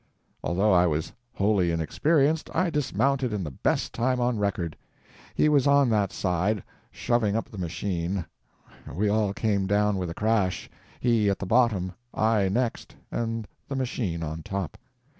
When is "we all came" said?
8.91-9.67